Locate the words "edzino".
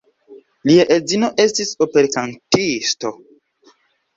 0.95-1.29